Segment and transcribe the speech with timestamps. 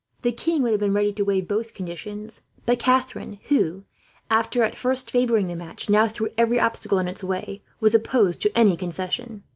[0.23, 3.83] The king would have been ready to waive both conditions; but Catherine who,
[4.31, 8.41] after at first favouring the match, now threw every obstacle in its way, was opposed
[8.41, 9.43] to any conclusion.